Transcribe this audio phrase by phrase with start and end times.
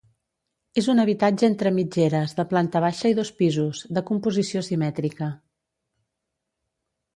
[0.81, 5.31] És un habitatge entre mitgeres de planta baixa i dos pisos, de composició simètrica.